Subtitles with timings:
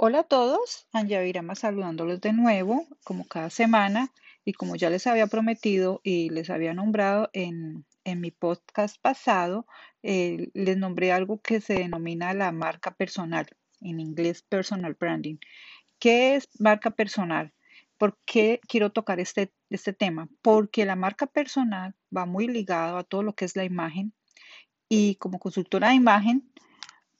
[0.00, 4.12] Hola a todos, Anyavirama saludándolos de nuevo, como cada semana,
[4.44, 9.66] y como ya les había prometido y les había nombrado en, en mi podcast pasado,
[10.04, 13.48] eh, les nombré algo que se denomina la marca personal,
[13.80, 15.38] en inglés personal branding.
[15.98, 17.52] ¿Qué es marca personal?
[17.96, 20.28] ¿Por qué quiero tocar este, este tema?
[20.42, 24.12] Porque la marca personal va muy ligado a todo lo que es la imagen
[24.88, 26.52] y como consultora de imagen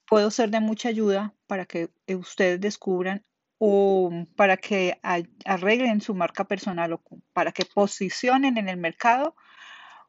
[0.08, 3.24] puedo ser de mucha ayuda para que eh, ustedes descubran
[3.58, 4.98] o para que
[5.44, 9.34] arreglen su marca personal o para que posicionen en el mercado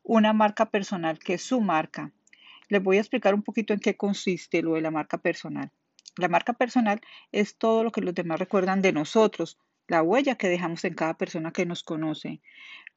[0.04, 2.12] una marca personal que es su marca.
[2.70, 5.72] Les voy a explicar un poquito en qué consiste lo de la marca personal.
[6.18, 10.48] La marca personal es todo lo que los demás recuerdan de nosotros, la huella que
[10.48, 12.42] dejamos en cada persona que nos conoce,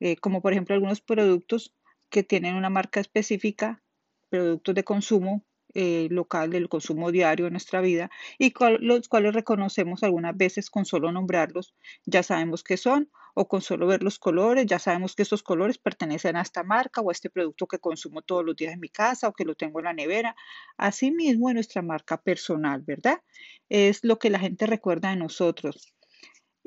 [0.01, 1.75] eh, como por ejemplo algunos productos
[2.11, 3.83] que tienen una marca específica,
[4.29, 5.43] productos de consumo
[5.75, 10.85] eh, local del consumo diario en nuestra vida y los cuales reconocemos algunas veces con
[10.85, 15.23] solo nombrarlos, ya sabemos qué son o con solo ver los colores, ya sabemos que
[15.23, 18.75] estos colores pertenecen a esta marca o a este producto que consumo todos los días
[18.75, 20.37] en mi casa o que lo tengo en la nevera.
[20.77, 23.23] Asimismo, en nuestra marca personal, ¿verdad?
[23.69, 25.95] Es lo que la gente recuerda de nosotros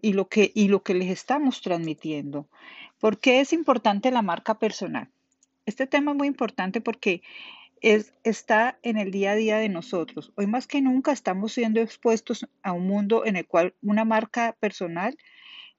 [0.02, 2.50] y lo que, y lo que les estamos transmitiendo.
[3.00, 5.10] ¿Por qué es importante la marca personal?
[5.66, 7.22] Este tema es muy importante porque
[8.24, 10.34] está en el día a día de nosotros.
[10.36, 14.58] Hoy más que nunca estamos siendo expuestos a un mundo en el cual una marca
[14.60, 15.16] personal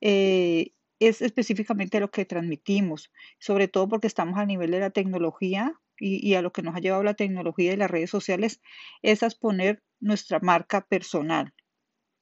[0.01, 5.75] eh, es específicamente lo que transmitimos, sobre todo porque estamos a nivel de la tecnología
[5.99, 8.61] y, a lo que nos ha llevado la tecnología y las redes sociales,
[9.03, 11.55] es exponer nuestra marca personal,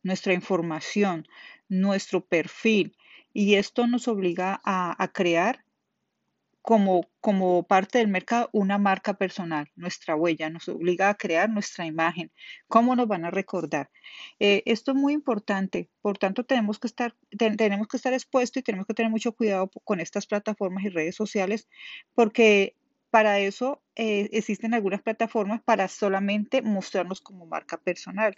[0.03, 1.27] nuestra información,
[1.69, 2.97] nuestro perfil.
[3.35, 5.64] Y esto nos obliga a crear
[6.65, 11.85] como, como parte del mercado una marca personal, nuestra huella, nos obliga a crear nuestra
[11.85, 12.33] imagen,
[12.69, 13.91] cómo nos van a recordar.
[14.41, 18.65] Eh, esto es muy importante, por tanto tenemos que, estar, tenemos que estar expuestos y
[18.65, 21.69] tenemos que tener mucho cuidado con estas plataformas y redes sociales
[22.15, 22.75] porque
[23.15, 28.35] para eso eh, existen algunas plataformas para solamente mostrarnos como marca personal.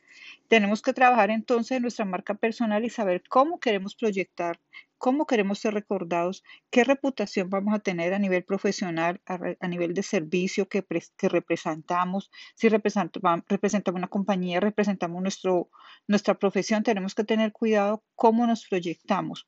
[0.48, 4.60] Tenemos que trabajar entonces en nuestra marca personal y saber cómo queremos proyectar,
[4.98, 10.02] cómo queremos ser recordados, qué reputación vamos a tener a nivel profesional, a, nivel de
[10.02, 10.84] servicio que,
[11.22, 15.70] representamos, si representamos, representamos una compañía, representamos nuestro,
[16.06, 19.46] nuestra profesión, tenemos que tener cuidado cómo nos proyectamos.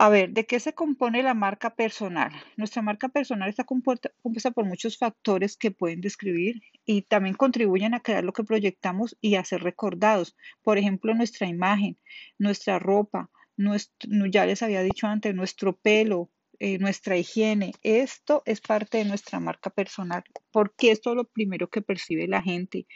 [0.00, 2.30] A ver, ¿de qué se compone la marca personal?
[2.56, 8.00] Nuestra marca personal está compuesta por muchos factores que pueden describir y también contribuyen a
[8.00, 10.36] crear lo que proyectamos y a ser recordados.
[10.62, 11.98] Por ejemplo, nuestra imagen,
[12.38, 13.28] nuestra ropa,
[14.30, 17.72] ya les había dicho antes, nuestro pelo, eh, nuestra higiene.
[17.82, 22.42] Esto es parte de nuestra marca personal, porque esto es lo primero que percibe la
[22.42, 22.86] gente.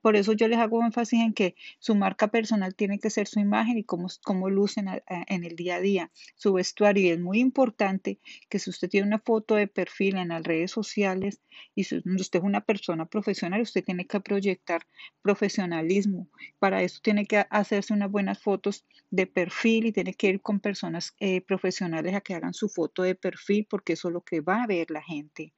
[0.00, 3.40] Por eso yo les hago énfasis en que su marca personal tiene que ser su
[3.40, 7.04] imagen y cómo, cómo lucen en el día a día, su vestuario.
[7.04, 8.18] Y es muy importante
[8.48, 11.40] que si usted tiene una foto de perfil en las redes sociales
[11.74, 14.86] y usted es una persona profesional, usted tiene que proyectar
[15.22, 16.28] profesionalismo.
[16.58, 20.60] Para eso tiene que hacerse unas buenas fotos de perfil y tiene que ir con
[20.60, 24.40] personas eh, profesionales a que hagan su foto de perfil porque eso es lo que
[24.40, 25.54] va a ver la gente.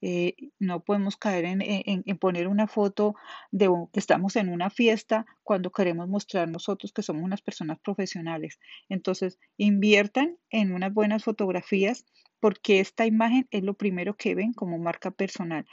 [0.00, 3.14] Eh, no podemos caer en, poner una foto
[3.50, 8.58] de que estamos en una fiesta cuando queremos mostrar nosotros que somos unas personas profesionales.
[8.88, 12.06] Entonces, inviertan en unas buenas fotografías
[12.46, 15.66] porque esta imagen es lo primero que ven como marca personal.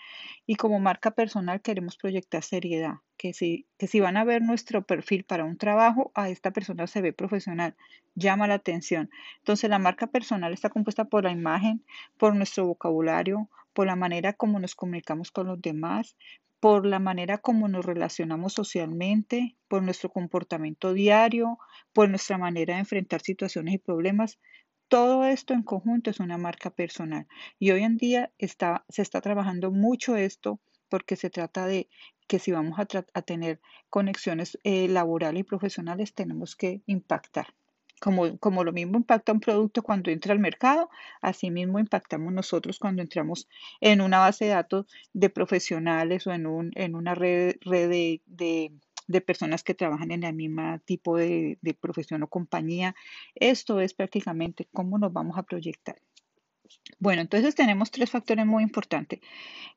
[0.48, 4.82] Y como marca personal queremos proyectar seriedad, que si, que si van a ver nuestro
[4.84, 7.76] perfil para un trabajo, a esta persona se ve profesional,
[8.16, 9.12] llama la atención.
[9.38, 11.86] Entonces la marca personal está compuesta por la imagen,
[12.18, 16.16] por nuestro vocabulario, por la manera como nos comunicamos con los demás,
[16.60, 21.60] por la manera como nos relacionamos socialmente, por nuestro comportamiento diario,
[21.92, 24.40] por nuestra manera de enfrentar situaciones y problemas.
[24.88, 27.28] Todo esto en conjunto es una marca personal
[27.60, 31.90] y hoy en día está, se está trabajando mucho esto porque se trata de
[32.28, 32.86] que si vamos a,
[33.22, 37.48] tener conexiones eh, laborales y profesionales tenemos que impactar.
[38.00, 40.90] Como, como, lo mismo impacta un producto cuando entra al mercado,
[41.22, 43.48] así mismo impactamos nosotros cuando entramos
[43.80, 48.74] en una base de datos de profesionales o en, un, en una red, red de,
[49.22, 52.96] personas que trabajan en el mismo tipo de, de profesión o compañía.
[53.36, 56.02] Esto es prácticamente cómo nos vamos a proyectar.
[57.00, 59.20] Bueno, entonces tenemos tres factores muy importantes.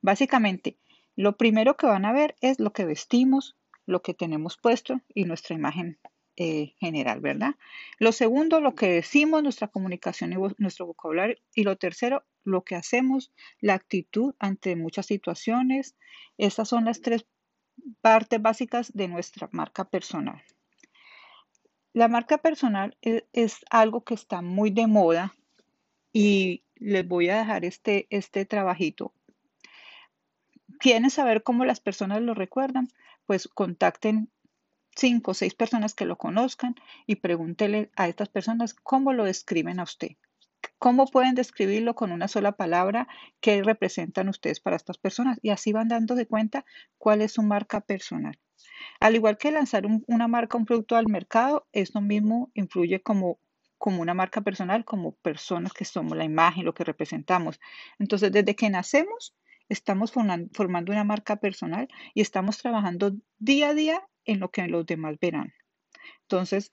[0.01, 0.77] Básicamente,
[1.15, 5.25] lo primero que van a ver es lo que vestimos, lo que tenemos puesto y
[5.25, 5.99] nuestra imagen
[6.35, 7.55] eh, general, ¿verdad?
[7.97, 11.37] Lo segundo, lo que decimos, nuestra comunicación y nuestro vocabulario.
[11.55, 15.95] Y lo tercero, lo que hacemos, la actitud ante muchas situaciones.
[16.37, 17.25] Estas son las tres
[18.01, 20.41] partes básicas de nuestra marca personal.
[21.93, 25.33] La marca personal es, es algo que está muy de moda
[26.13, 29.13] y les voy a dejar este, este trabajito.
[30.79, 32.87] ¿Quieren saber cómo las personas lo recuerdan?
[33.25, 34.29] Pues contacten
[34.95, 36.75] cinco o seis personas que lo conozcan
[37.05, 40.17] y pregúntele a estas personas cómo lo describen a usted.
[40.79, 43.07] ¿Cómo pueden describirlo con una sola palabra
[43.41, 45.39] que representan ustedes para estas personas?
[45.41, 46.65] Y así van dando de cuenta
[46.97, 48.37] cuál es su marca personal.
[48.99, 53.39] Al igual que lanzar un- una marca, un producto al mercado, esto mismo influye como,
[53.77, 57.59] como una marca personal, como personas que somos la imagen, lo que representamos.
[57.99, 59.35] Entonces, desde que nacemos,
[59.69, 64.67] estamos forman- formando una marca personal y estamos trabajando día a día en lo que
[64.67, 65.53] los demás verán.
[66.23, 66.71] Entonces,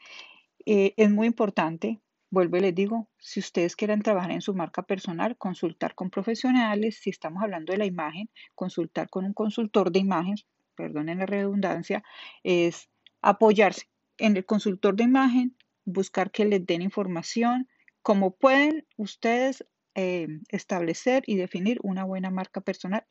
[0.67, 2.01] eh, es muy importante,
[2.35, 6.99] vuelvo y les digo, si ustedes quieren trabajar en su marca personal, consultar con profesionales,
[7.01, 10.35] si estamos hablando de la imagen, consultar con un consultor de imagen,
[10.75, 12.05] perdonen la redundancia,
[12.43, 12.91] es
[13.23, 13.89] apoyarse
[14.19, 17.69] en el consultor de imagen, buscar que les den información,
[18.03, 19.65] cómo pueden ustedes
[19.95, 23.07] eh, establecer y definir una buena marca personal,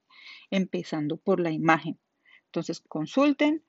[0.51, 1.97] empezando por la imagen.
[2.47, 3.63] Entonces, consulten,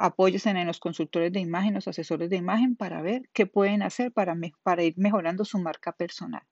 [0.00, 4.12] apóyense en los consultores de imagen, los asesores de imagen para ver qué pueden hacer
[4.12, 6.42] para, para ir mejorando su marca personal.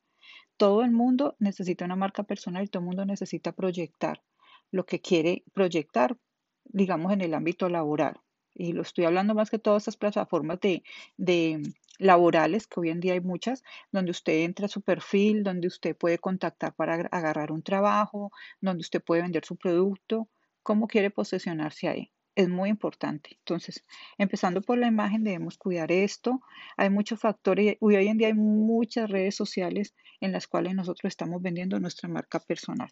[0.56, 4.22] Todo el mundo necesita una marca personal y todo el mundo necesita proyectar
[4.70, 6.16] lo que quiere proyectar,
[6.64, 8.20] digamos, en el ámbito laboral.
[8.54, 10.82] Y lo estoy hablando más que todas estas plataformas de,
[11.18, 11.62] de
[11.98, 13.62] laborales, que hoy en día hay muchas,
[13.92, 18.30] donde usted entra a su perfil, donde usted puede contactar para agar- agarrar un trabajo,
[18.60, 20.28] donde usted puede vender su producto,
[20.62, 22.12] cómo quiere posicionarse ahí.
[22.36, 23.30] Es muy importante.
[23.38, 23.84] Entonces,
[24.18, 26.42] empezando por la imagen, debemos cuidar esto.
[26.76, 31.08] Hay muchos factores, hoy hoy en día hay muchas redes sociales en las cuales nosotros
[31.10, 32.90] estamos vendiendo nuestra marca personal.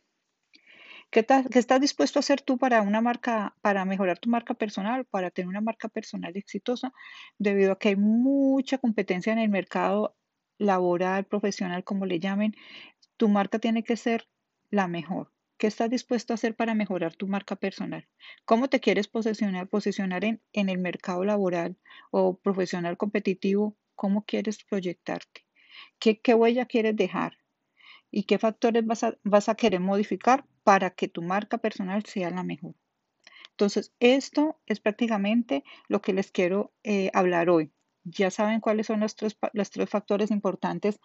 [1.11, 5.05] ¿Qué, qué estás dispuesto a hacer tú para una marca, para mejorar tu marca personal,
[5.05, 6.93] para tener una marca personal exitosa?
[7.39, 10.17] Debido a que hay mucha competencia en el mercado
[10.59, 12.55] laboral, profesional, como le llamen,
[13.19, 14.27] tu marca tiene que ser
[14.71, 15.34] la mejor.
[15.59, 18.07] ¿Qué estás dispuesto a hacer para mejorar tu marca personal?
[18.45, 21.77] ¿Cómo te quieres posicionar, posicionar en, en el mercado laboral
[22.11, 23.77] o profesional competitivo?
[23.97, 25.45] ¿Cómo quieres proyectarte?
[25.99, 27.39] ¿Qué, qué huella quieres dejar?
[28.11, 32.31] ¿Y qué factores vas a, vas a querer modificar para que tu marca personal sea
[32.31, 32.75] la mejor?
[33.51, 37.73] Entonces, esto es prácticamente lo que les quiero eh, hablar hoy.
[38.05, 41.01] Ya saben cuáles son los tres, los tres factores importantes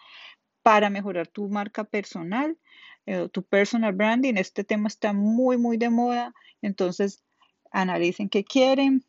[0.63, 2.57] para mejorar tu marca personal,
[3.09, 4.35] eh, tu personal branding.
[4.35, 6.35] Este tema está muy, muy de moda.
[6.61, 7.23] Entonces,
[7.71, 9.03] analicen qué quieren,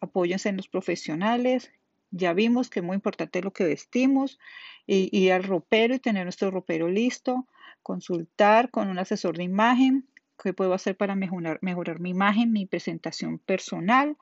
[0.00, 1.70] apóyense en los profesionales.
[2.10, 4.40] Ya vimos que es muy importante lo que vestimos,
[4.88, 7.46] y ir al ropero y tener nuestro ropero listo,
[7.82, 10.08] consultar con un asesor de imagen,
[10.42, 14.16] qué puedo hacer para mejorar, mejorar mi imagen, mi presentación personal,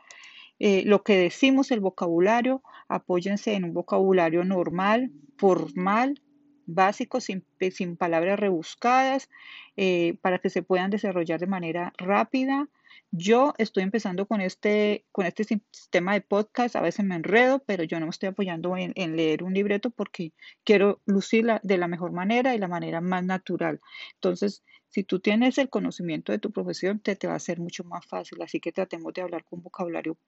[0.58, 6.20] eh, lo que decimos, el vocabulario, apóyense en un vocabulario normal, formal,
[6.66, 9.28] básico, sin, sin palabras rebuscadas,
[9.76, 12.68] eh, para que se puedan desarrollar de manera rápida.
[13.10, 17.84] Yo estoy empezando con este, con este sistema de podcast, a veces me enredo, pero
[17.84, 20.32] yo no me estoy apoyando en, en leer un libreto porque
[20.64, 23.80] quiero lucirla de la mejor manera y la manera más natural.
[24.14, 27.82] Entonces, si tú tienes el conocimiento de tu profesión, te, te va a ser mucho
[27.84, 28.40] más fácil.
[28.42, 30.18] Así que tratemos de hablar con vocabulario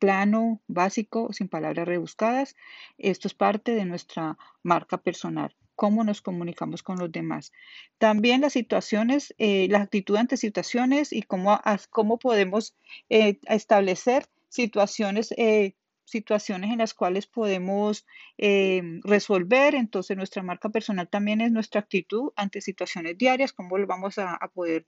[0.00, 2.56] plano, básico, sin palabras rebuscadas.
[2.98, 7.50] Esto es parte de nuestra marca personal, cómo nos comunicamos con los demás.
[7.98, 11.60] También las situaciones, eh, la actitud ante situaciones y cómo,
[11.90, 12.76] cómo podemos
[13.10, 15.74] eh, establecer situaciones, eh,
[16.04, 18.06] situaciones en las cuales podemos
[18.38, 19.74] eh, resolver.
[19.74, 24.36] Entonces, nuestra marca personal también es nuestra actitud ante situaciones diarias, cómo lo vamos a,
[24.36, 24.86] a poder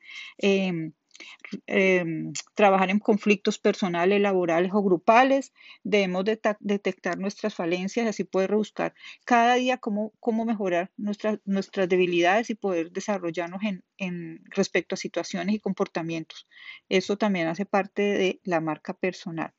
[1.66, 5.52] em, trabajar en conflictos personales, laborales o grupales.
[5.82, 6.24] Debemos
[6.60, 8.94] detectar nuestras falencias, así poder rebuscar
[9.24, 14.98] cada día cómo, cómo mejorar nuestras, nuestras debilidades y poder desarrollarnos en, en respecto a
[14.98, 16.48] situaciones y comportamientos.
[16.88, 19.52] Eso también hace parte de la marca personal.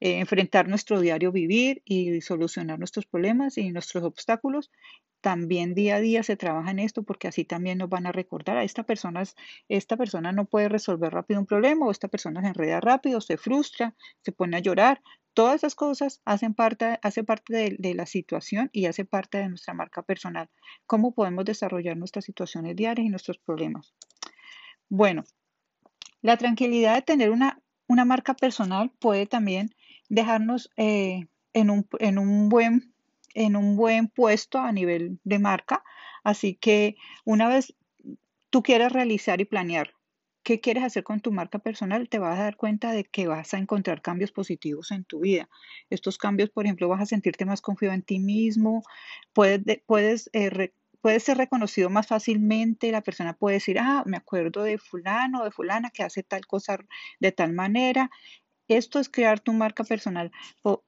[0.00, 4.70] Eh, enfrentar nuestro diario vivir y solucionar nuestros problemas y nuestros obstáculos
[5.28, 8.56] también día a día se trabaja en esto porque así también nos van a recordar
[8.58, 9.36] a esta persona, es-
[9.68, 13.36] esta persona no puede resolver rápido un problema o esta persona se enreda rápido, se
[13.38, 15.02] frustra, se pone a llorar.
[15.34, 19.48] Todas esas cosas hacen parte, hace parte de, de la situación y hace parte de
[19.48, 20.48] nuestra marca personal.
[20.86, 23.94] ¿Cómo podemos desarrollar nuestras situaciones diarias y nuestros problemas?
[24.88, 25.24] Bueno,
[26.22, 29.70] la tranquilidad de tener una, una marca personal puede también
[30.08, 32.93] dejarnos eh, en un, en un buen,
[33.34, 35.82] en un buen puesto a nivel de marca.
[36.22, 37.74] Así que una vez
[38.50, 39.94] tú quieras realizar y planear
[40.44, 43.54] qué quieres hacer con tu marca personal, te vas a dar cuenta de que vas
[43.54, 45.48] a encontrar cambios positivos en tu vida.
[45.90, 48.82] Estos cambios, por ejemplo, vas a sentirte más confiado en ti mismo,
[49.32, 54.62] puedes, puedes, eh, puedes ser reconocido más fácilmente, la persona puede decir, ah, me acuerdo
[54.62, 56.78] de fulano de fulana que hace tal cosa
[57.20, 58.10] de tal manera.
[58.68, 60.32] Esto es crear tu marca personal.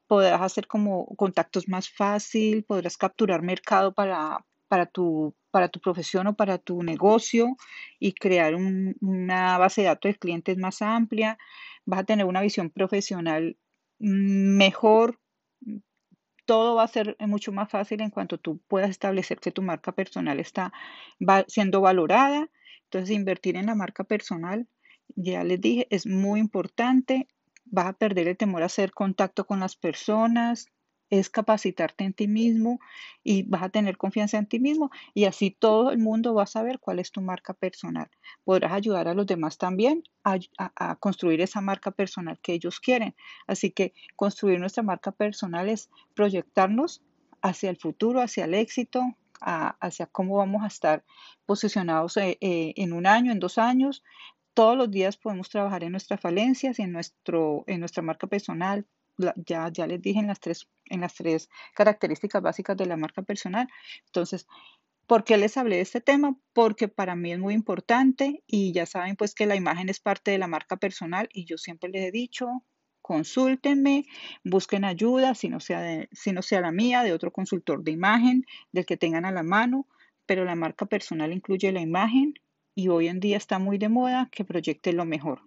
[0.07, 6.27] podrás hacer como contactos más fácil, podrás capturar mercado para, para tu para tu profesión
[6.27, 7.57] o para tu negocio
[7.99, 11.39] y crear una base de datos de clientes más amplia.
[11.87, 13.57] Vas a tener una visión profesional
[13.99, 15.19] mejor.
[16.45, 19.93] Todo va a ser mucho más fácil en cuanto tú puedas establecer que tu marca
[19.93, 20.73] personal está
[21.49, 22.51] siendo valorada.
[22.85, 24.69] Entonces, invertir en la marca personal,
[25.17, 27.29] ya les dije, es muy importante.
[27.67, 30.69] Vas a perder el temor a hacer contacto con las personas,
[31.11, 32.81] es capacitarte en ti mismo
[33.23, 36.47] y vas a tener confianza en ti mismo y así todo el mundo va a
[36.47, 38.11] saber cuál es tu marca personal.
[38.45, 43.15] Podrás ayudar a los demás también a, construir esa marca personal que ellos quieren.
[43.47, 47.03] Así que construir nuestra marca personal es proyectarnos
[47.43, 49.03] hacia el futuro, hacia el éxito,
[49.41, 51.05] hacia cómo vamos a estar
[51.45, 54.03] posicionados eh, eh, en un año, en dos años.
[54.57, 58.87] Todos los días podemos trabajar en nuestras falencias en, nuestro, en nuestra marca personal,
[59.45, 63.21] ya, ya les dije en las, tres, en las tres características básicas de la marca
[63.21, 63.69] personal.
[64.07, 64.47] Entonces,
[65.07, 66.39] ¿por qué les hablé de este tema?
[66.55, 70.31] Porque para mí es muy importante y ya saben pues que la imagen es parte
[70.31, 72.49] de la marca personal y yo siempre les he dicho,
[73.03, 74.07] consúltenme,
[74.43, 78.47] busquen ayuda, si no sea, si no sea la mía, de otro consultor de imagen,
[78.73, 79.87] del que tengan a la mano,
[80.25, 82.33] pero la marca personal incluye la imagen
[82.77, 85.41] y hoy en día está muy de moda que proyecte lo mejor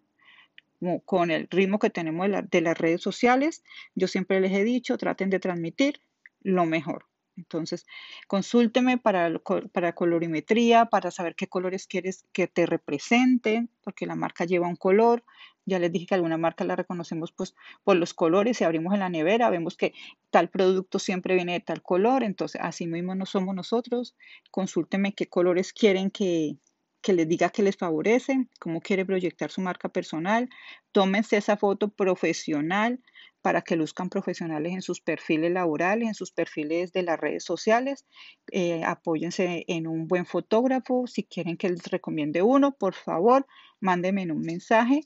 [1.06, 3.64] con el ritmo que tenemos de, las redes sociales,
[3.96, 6.02] yo siempre les he dicho, traten de transmitir
[6.42, 7.06] lo mejor.
[7.36, 7.86] Entonces,
[8.28, 9.32] consúlteme para,
[9.72, 14.76] para colorimetría, para saber qué colores quieres que te representen, porque la marca lleva un
[14.76, 15.24] color.
[15.66, 18.58] Ya les dije que alguna marca la reconocemos pues, por los colores.
[18.58, 19.94] Si abrimos en la nevera, vemos que
[20.32, 22.24] tal producto siempre viene de tal color.
[22.24, 24.18] Entonces, así mismo no somos nosotros.
[24.52, 26.58] Consúlteme qué colores quieren que,
[27.02, 30.50] que les diga que les favorece, cómo quiere proyectar su marca personal.
[30.92, 33.02] Tómense esa foto profesional
[33.42, 38.06] para que luzcan profesionales en sus perfiles laborales, en sus perfiles de las redes sociales.
[38.52, 41.08] Eh, apóyense en un buen fotógrafo.
[41.08, 43.48] Si quieren que les recomiende uno, por favor,
[43.80, 45.02] mándenme un mensaje.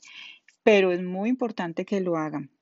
[0.64, 2.53] Pero es muy importante que lo hagan.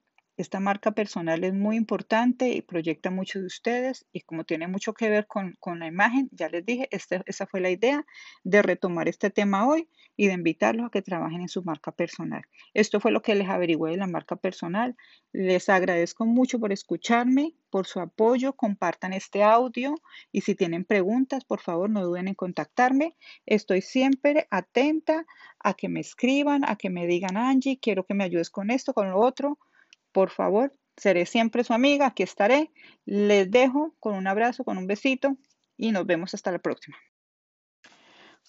[0.42, 4.92] Esta marca personal es muy importante y proyecta mucho de ustedes y como tiene mucho
[4.92, 8.04] que ver con, la imagen, ya les dije, este, esa fue la idea
[8.42, 12.42] de retomar este tema hoy y de invitarlos a que trabajen en su marca personal.
[12.74, 14.96] Esto fue lo que les averigüé de la marca personal.
[15.30, 19.94] Les agradezco mucho por escucharme, por su apoyo, compartan este audio
[20.32, 23.16] y si tienen preguntas, por favor, no duden en contactarme.
[23.46, 25.24] Estoy siempre atenta
[25.60, 28.92] a que me escriban, a que me digan, Angie, quiero que me ayudes con esto,
[28.92, 29.60] con lo otro
[30.12, 32.70] por favor, seré siempre su amiga, aquí estaré.
[33.04, 35.36] Les dejo con un abrazo, con un besito
[35.76, 36.96] y nos vemos hasta la próxima.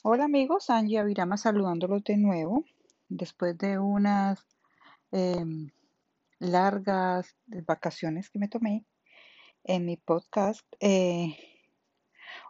[0.04, 2.66] Hola amigos, Angie Avirama saludándolos de nuevo
[3.08, 4.46] después de unas
[5.12, 5.70] em,
[6.40, 8.86] largas vacaciones que me tomé
[9.64, 10.66] en mi podcast.
[10.82, 11.38] Eh,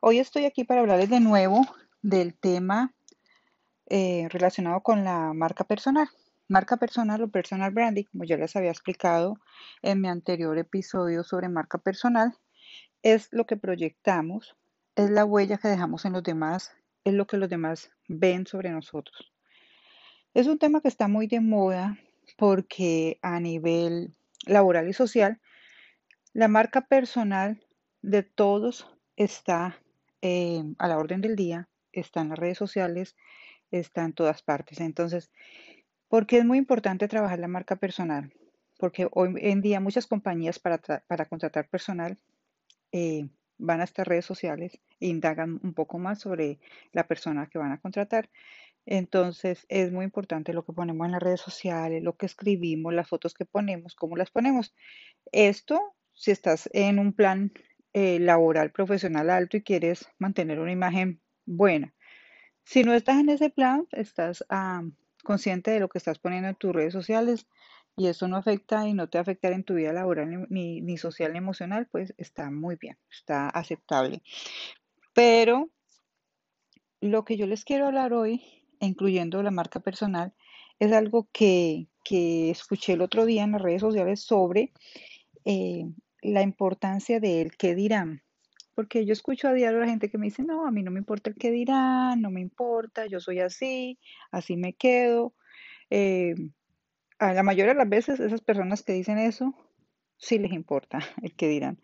[0.01, 1.61] hoy estoy aquí para hablarles de nuevo
[2.01, 2.93] del tema
[3.87, 6.09] eh, relacionado con la marca personal.
[6.53, 9.39] Marca personal o personal branding, como ya les había explicado
[9.81, 12.37] en mi anterior episodio sobre marca personal,
[13.01, 14.55] es lo que proyectamos,
[14.95, 16.71] es la huella que dejamos en los demás,
[17.05, 19.33] es lo que los demás ven sobre nosotros.
[20.35, 21.97] Es un tema que está muy de moda
[22.37, 24.13] porque a nivel
[24.45, 25.41] laboral y social,
[26.33, 27.65] la marca personal
[28.03, 29.81] de todos está
[30.21, 33.15] eh, a la orden del día, está en las redes sociales,
[33.71, 34.79] está en todas partes.
[34.81, 35.31] Entonces,
[36.13, 38.31] porque es muy importante trabajar la marca personal,
[38.77, 42.19] porque hoy en día muchas compañías para, para contratar personal
[42.91, 46.59] eh, van a estas redes sociales e indagan un poco más sobre
[46.91, 48.29] la persona que van a contratar.
[48.85, 53.09] Entonces es muy importante lo que ponemos en las redes sociales, lo que escribimos, las
[53.09, 54.75] fotos que ponemos, cómo las ponemos.
[55.31, 57.53] Esto, si estás en un plan
[57.93, 61.91] eh, laboral profesional alto y quieres mantener una imagen buena.
[62.65, 64.83] Si no estás en ese plan, estás a
[65.23, 67.47] consciente de lo que estás poniendo en tus redes sociales
[67.95, 71.31] y eso no afecta y no te afecta en tu vida laboral ni, ni social
[71.31, 74.21] ni emocional, pues está muy bien, está aceptable.
[75.13, 75.69] Pero
[77.01, 78.41] lo que yo les quiero hablar hoy,
[78.79, 80.33] incluyendo la marca personal,
[80.79, 84.73] es algo que, que escuché el otro día en las redes sociales sobre
[85.45, 85.85] eh,
[86.21, 88.22] la importancia de el qué dirán.
[88.75, 90.91] Porque yo escucho a diario a la gente que me dice, no, a mí no
[90.91, 93.99] me importa el que dirán, no me importa, yo soy así,
[94.31, 95.33] así me quedo.
[95.89, 96.35] Eh,
[97.19, 99.53] a la mayoría de las veces esas personas que dicen eso,
[100.17, 101.81] sí les importa el que dirán.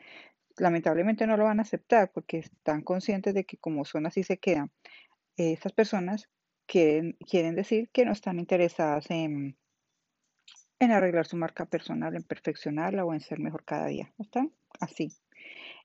[0.58, 4.38] Lamentablemente no lo van a aceptar porque están conscientes de que como son así se
[4.38, 4.72] quedan.
[5.38, 6.29] Esas personas
[6.65, 9.58] quieren, quieren decir que no están interesadas en,
[10.79, 14.13] en arreglar su marca personal, en perfeccionarla o en ser mejor cada día.
[14.17, 14.53] ¿Están?
[14.79, 15.13] Así.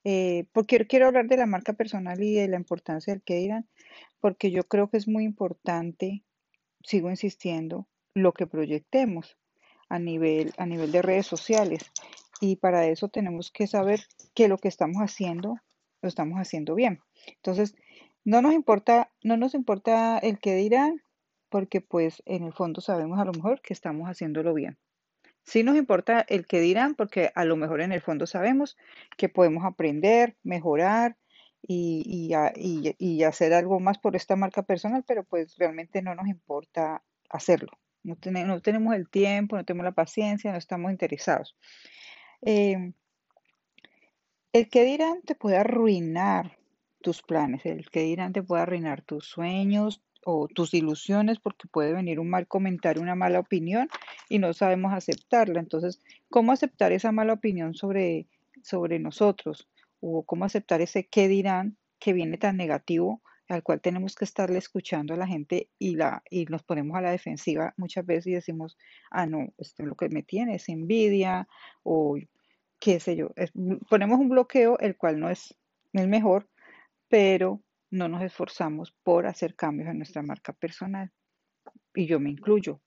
[0.04, 3.68] Eh, porque quiero hablar de la marca personal y de la importancia del que dirán,
[4.20, 6.22] porque yo creo que es muy importante,
[6.82, 9.36] sigo insistiendo, lo que proyectemos
[9.88, 11.90] a nivel, a nivel de redes sociales.
[12.40, 14.00] Y para eso tenemos que saber
[14.34, 15.56] que lo que estamos haciendo,
[16.02, 17.00] lo estamos haciendo bien.
[17.26, 17.74] Entonces,
[18.24, 21.02] no nos importa, no nos importa el que dirán,
[21.48, 24.78] porque pues en el fondo sabemos a lo mejor que estamos haciéndolo bien.
[25.44, 28.76] Sí nos importa el que dirán, porque a lo mejor en el fondo sabemos
[29.16, 31.16] que podemos aprender, mejorar
[31.66, 32.32] y,
[33.24, 37.72] hacer algo más por esta marca personal, pero pues realmente no nos importa hacerlo.
[38.02, 41.56] No, no tenemos el tiempo, no tenemos la paciencia, no estamos interesados.
[42.42, 42.92] Em,
[44.52, 46.58] el que dirán te puede arruinar
[47.02, 51.92] tus planes, el que dirán te puede arruinar tus sueños, o tus ilusiones porque puede
[51.92, 53.88] venir un mal comentario, una mala opinión
[54.28, 55.60] y no sabemos aceptarla.
[55.60, 56.00] Entonces,
[56.30, 58.26] ¿cómo aceptar esa mala opinión sobre,
[58.62, 59.68] sobre nosotros?
[60.00, 64.58] O cómo aceptar ese qué dirán que viene tan negativo al cual tenemos que estarle
[64.58, 68.32] escuchando a la gente y, la, y nos ponemos a la defensiva muchas veces y
[68.32, 68.78] decimos,
[69.10, 71.46] ah, no, esto es lo que me tiene es envidia
[71.82, 72.16] o
[72.78, 73.32] qué sé yo.
[73.88, 75.54] ponemos un bloqueo, el cual no es
[75.92, 76.48] el mejor,
[77.08, 77.60] pero
[77.94, 81.12] no nos esforzamos por hacer cambios en nuestra marca personal.
[81.94, 82.80] Y yo me incluyo.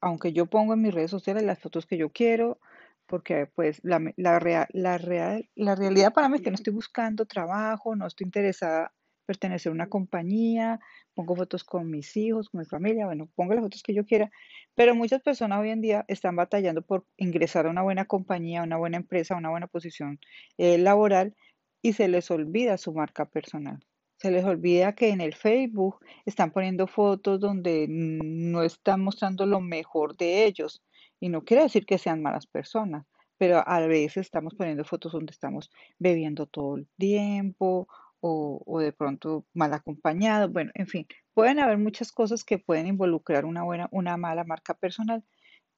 [0.00, 2.60] Aunque yo pongo en mis redes sociales las fotos que yo quiero,
[3.06, 6.72] porque pues la, la, real, la, real, la realidad para mí es que no estoy
[6.72, 10.78] buscando trabajo, no estoy interesada en pertenecer a una compañía,
[11.14, 14.30] pongo fotos con mis hijos, con mi familia, bueno, pongo las fotos que yo quiera,
[14.76, 18.64] pero muchas personas hoy en día están batallando por ingresar a una buena compañía, a
[18.64, 20.20] una buena empresa, a una buena posición
[20.56, 21.34] eh, laboral
[21.82, 23.80] y se les olvida su marca personal.
[24.18, 29.60] Se les olvida que en el Facebook están poniendo fotos donde no están mostrando lo
[29.60, 30.82] mejor de ellos.
[31.20, 33.06] Y no quiere decir que sean malas personas,
[33.38, 37.88] pero a veces estamos poniendo fotos donde estamos bebiendo todo el tiempo
[38.20, 40.52] o, de pronto mal acompañados.
[40.52, 44.74] Bueno, en fin, pueden haber muchas cosas que pueden involucrar una buena, una mala marca
[44.74, 45.24] personal,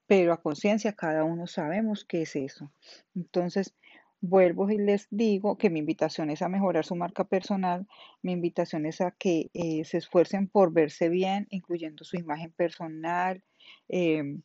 [0.07, 2.71] pero a conciencia cada uno sabemos qué es eso.
[3.15, 3.75] Entonces,
[4.21, 7.87] Vuelvo y les digo que mi invitación es a mejorar su marca personal,
[8.21, 13.41] mi invitación es a que eh, se esfuercen por verse bien, incluyendo su imagen personal.
[13.87, 14.41] Em,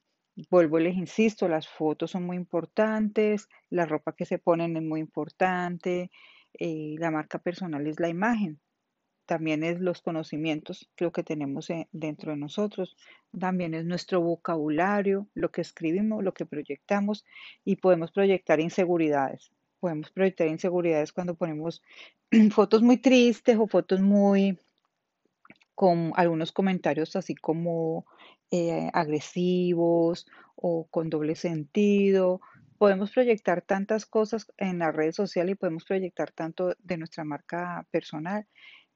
[0.50, 5.00] vuelvo les insisto, las fotos son muy importantes, la ropa que se ponen es muy
[5.00, 6.10] importante,
[6.58, 8.60] eh, la marca personal es la imagen,
[9.26, 12.96] también es los conocimientos, lo que tenemos eh, dentro de nosotros,
[13.38, 17.24] también es nuestro vocabulario, lo que escribimos, lo que proyectamos
[17.64, 19.53] y podemos proyectar inseguridades
[19.84, 21.82] podemos proyectar inseguridades cuando ponemos
[22.52, 24.58] fotos muy tristes o fotos muy
[25.74, 28.06] con algunos comentarios así como
[28.50, 32.40] eh, agresivos o con doble sentido.
[32.78, 37.86] Podemos proyectar tantas cosas en las redes sociales y podemos proyectar tanto de nuestra marca
[37.90, 38.46] personal.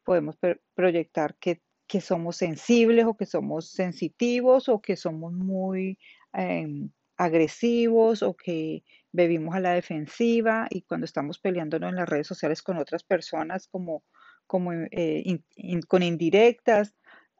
[0.04, 0.38] Podemos
[0.74, 1.60] proyectar que,
[2.00, 5.98] somos sensibles o que somos sensitivos o que somos muy
[6.32, 6.88] em,
[7.18, 12.62] agresivos o que bebimos a la defensiva y cuando estamos peleándonos en las redes sociales
[12.62, 14.04] con otras personas como,
[14.46, 15.40] como eh,
[15.88, 16.94] con indirectas,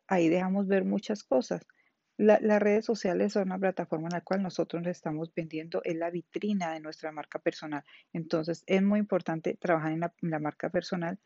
[0.08, 1.62] ahí dejamos ver muchas cosas.
[2.18, 6.10] Las redes sociales son una plataforma en la cual nosotros nos estamos vendiendo, es la
[6.10, 7.84] vitrina de nuestra marca personal.
[8.12, 11.18] Entonces es muy importante trabajar en la marca personal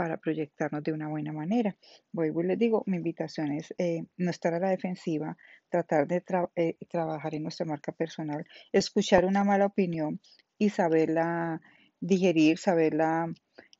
[0.00, 1.76] para proyectarnos de una buena manera.
[2.10, 5.36] Vuelvo y les digo, mi invitación es eh, no estar a la defensiva,
[5.68, 6.24] tratar de
[6.56, 10.18] eh, trabajar en nuestra marca personal, escuchar una mala opinión
[10.56, 11.60] y saberla
[12.00, 13.30] digerir, saberla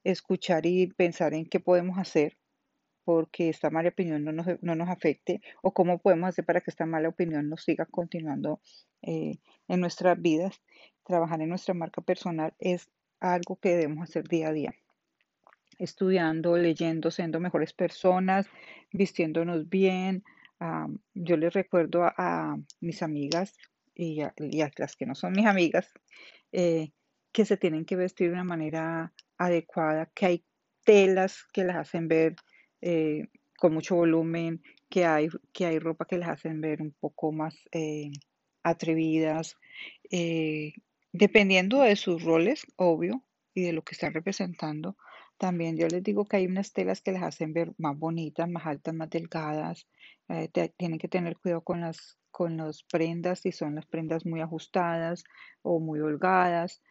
[0.05, 2.37] escuchar y pensar en qué podemos hacer
[3.11, 6.71] porque esta mala opinión no nos, no nos afecte o cómo podemos hacer para que
[6.71, 8.61] esta mala opinión nos siga continuando
[9.03, 10.63] eh, en nuestras vidas.
[11.05, 14.75] Trabajar en nuestra marca personal es algo que debemos hacer día a día
[15.81, 18.47] estudiando, leyendo, siendo mejores personas,
[18.93, 20.23] vistiéndonos bien.
[21.15, 23.57] yo les recuerdo a, mis amigas
[23.93, 24.33] y a,
[24.77, 25.93] las que no son mis amigas
[26.53, 26.93] eh,
[27.33, 30.45] que se tienen que vestir de una manera adecuada, que hay
[30.85, 32.37] telas que las hacen ver
[32.83, 37.33] eh, con mucho volumen, que hay, que hay ropa que las hacen ver un poco
[37.33, 38.11] más eh,
[38.63, 39.57] atrevidas,
[41.13, 44.97] dependiendo de sus roles, obvio, y de lo que están representando,
[45.39, 48.67] También yo les digo que hay unas telas que las hacen ver más bonitas, más
[48.67, 49.89] altas, más delgadas.
[50.29, 54.27] Eh, te- tienen que tener cuidado con las, con las prendas, si son las prendas
[54.27, 55.25] muy ajustadas
[55.63, 56.83] o muy holgadas.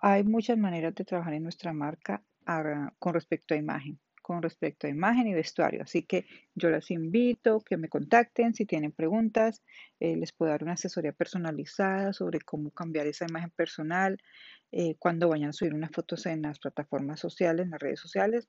[0.00, 4.86] Hay muchas maneras de trabajar en nuestra marca ah, con respecto a imagen, con respecto
[4.86, 5.82] a imagen y vestuario.
[5.82, 9.62] Así que yo les invito que me contacten si tienen preguntas.
[10.00, 14.18] eh, les puedo dar una asesoría personalizada sobre cómo cambiar esa imagen personal
[14.72, 18.48] eh, cuando vayan a subir unas fotos en las plataformas sociales, en las redes sociales.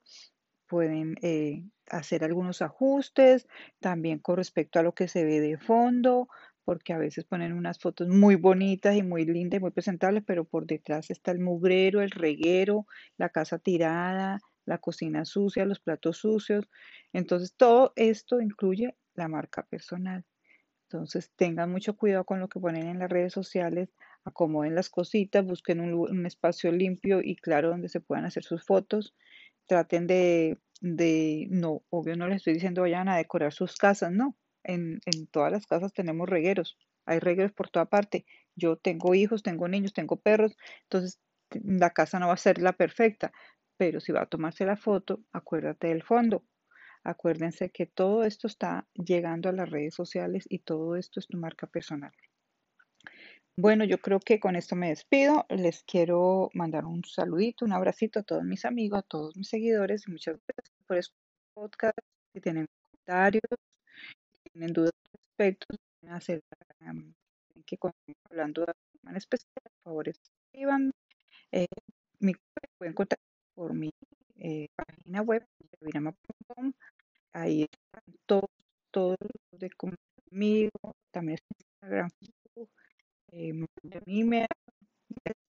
[0.67, 3.47] Pueden eh, hacer algunos ajustes
[3.79, 6.29] también con respecto a lo que se ve de fondo,
[6.63, 10.45] porque a veces ponen unas fotos muy bonitas y muy lindas y muy presentables, pero
[10.45, 12.85] por detrás está el mugrero, el reguero,
[13.17, 16.69] la casa tirada, la cocina sucia, los platos sucios.
[17.13, 20.25] Entonces, todo esto incluye la marca personal.
[20.83, 23.89] Entonces, tengan mucho cuidado con lo que ponen en las redes sociales,
[24.25, 29.15] acomoden las cositas, busquen un, espacio limpio y claro donde se puedan hacer sus fotos.
[29.67, 34.35] Traten de, de, no, obvio no les estoy diciendo vayan a decorar sus casas, no.
[34.63, 38.25] En, en todas las casas tenemos regueros, hay regueros por toda parte.
[38.55, 41.19] Yo tengo hijos, tengo niños, tengo perros, entonces
[41.63, 43.31] la casa no va a ser la perfecta,
[43.81, 46.43] pero si va a tomarse la foto, acuérdate del fondo.
[47.03, 51.37] Acuérdense que todo esto está llegando a las redes sociales y todo esto es tu
[51.37, 52.11] marca personal.
[53.57, 55.47] Bueno, yo creo que con esto me despido.
[55.49, 60.07] Les quiero mandar un saludito, un abracito a todos mis amigos, a todos mis seguidores
[60.07, 61.05] muchas gracias por el
[61.55, 61.97] podcast.
[62.35, 63.41] Si tienen comentarios,
[64.31, 65.65] si tienen dudas al respecto,
[65.99, 66.43] pueden hacer
[66.81, 67.11] um,
[67.65, 68.73] que continúe hablando de
[69.09, 70.91] en especial, por favor escriban.
[71.51, 71.65] Eh,
[72.19, 72.33] me
[72.77, 73.30] pueden contactar
[73.61, 73.91] por mi
[74.39, 75.45] eh, página web,
[75.79, 76.73] yavirama.com.
[77.31, 78.49] Ahí están todos,
[78.89, 82.71] todos los de conmigo, también Instagram, Facebook,
[83.27, 83.67] eh, un
[84.07, 84.47] email,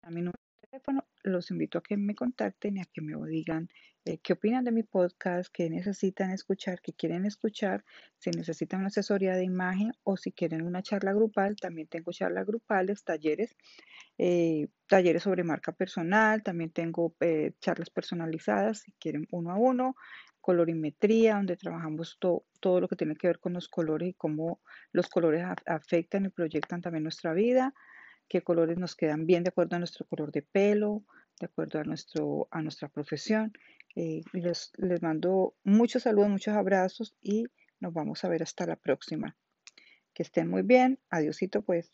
[0.08, 1.04] mi número de teléfono.
[1.22, 3.68] Los invito a que me contacten y a que me digan
[4.04, 7.84] eh, qué opinan de mi podcast, qué necesitan escuchar, qué quieren escuchar,
[8.18, 11.56] si necesitan una asesoría de imagen o si quieren una charla grupal.
[11.56, 13.56] También tengo charlas grupales, talleres
[14.18, 19.94] eh, talleres sobre marca personal, también tengo eh, charlas personalizadas, si quieren uno a uno,
[20.40, 24.60] colorimetría, donde trabajamos to- todo lo que tiene que ver con los colores y cómo
[24.92, 27.72] los colores af- afectan y proyectan también nuestra vida,
[28.28, 31.04] qué colores nos quedan bien de acuerdo a nuestro color de pelo,
[31.40, 33.52] de acuerdo a, nuestro, a nuestra profesión.
[33.96, 34.72] Eh, les,
[35.02, 37.46] mando muchos saludos, muchos abrazos y
[37.80, 39.36] nos vamos a ver hasta la próxima.
[40.14, 40.98] Que estén muy bien.
[41.10, 41.90] Adiosito pues.